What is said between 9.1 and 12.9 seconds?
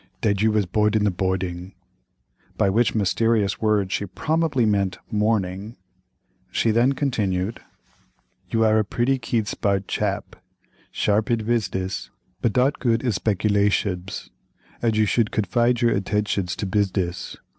keed sbart chap—sharp id busidess, but dot